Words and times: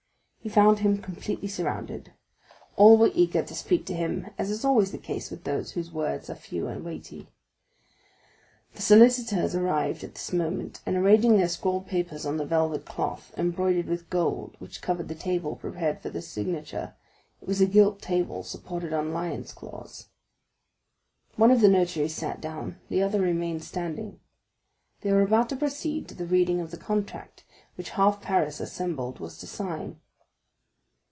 He 0.43 0.49
found 0.49 0.79
him 0.79 0.97
completely 0.97 1.47
surrounded; 1.47 2.13
all 2.75 2.97
were 2.97 3.11
eager 3.13 3.43
to 3.43 3.53
speak 3.53 3.85
to 3.85 3.93
him, 3.93 4.25
as 4.39 4.49
is 4.49 4.65
always 4.65 4.91
the 4.91 4.97
case 4.97 5.29
with 5.29 5.43
those 5.43 5.73
whose 5.73 5.91
words 5.91 6.31
are 6.31 6.35
few 6.35 6.65
and 6.67 6.83
weighty. 6.83 7.27
The 8.73 8.81
solicitors 8.81 9.53
arrived 9.53 10.03
at 10.03 10.15
this 10.15 10.33
moment 10.33 10.81
and 10.83 10.95
arranged 10.97 11.29
their 11.29 11.47
scrawled 11.47 11.85
papers 11.85 12.25
on 12.25 12.37
the 12.37 12.45
velvet 12.45 12.85
cloth 12.87 13.31
embroidered 13.37 13.85
with 13.85 14.09
gold 14.09 14.55
which 14.57 14.81
covered 14.81 15.09
the 15.09 15.13
table 15.13 15.57
prepared 15.57 15.99
for 15.99 16.09
the 16.09 16.23
signature; 16.23 16.95
it 17.39 17.47
was 17.47 17.61
a 17.61 17.67
gilt 17.67 18.01
table 18.01 18.41
supported 18.41 18.91
on 18.93 19.13
lions' 19.13 19.53
claws. 19.53 20.07
One 21.35 21.51
of 21.51 21.61
the 21.61 21.69
notaries 21.69 22.15
sat 22.15 22.41
down, 22.41 22.79
the 22.89 23.03
other 23.03 23.21
remained 23.21 23.63
standing. 23.63 24.19
They 25.01 25.11
were 25.11 25.21
about 25.21 25.49
to 25.49 25.55
proceed 25.55 26.07
to 26.07 26.15
the 26.15 26.25
reading 26.25 26.59
of 26.59 26.71
the 26.71 26.77
contract, 26.77 27.43
which 27.75 27.91
half 27.91 28.21
Paris 28.23 28.59
assembled 28.59 29.19
was 29.19 29.37
to 29.37 29.45
sign. 29.45 29.99